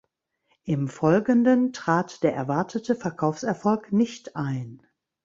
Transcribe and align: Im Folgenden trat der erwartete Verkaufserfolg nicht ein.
Im 0.63 0.87
Folgenden 0.87 1.73
trat 1.73 2.23
der 2.23 2.33
erwartete 2.33 2.95
Verkaufserfolg 2.95 3.91
nicht 3.93 4.35
ein. 4.35 4.81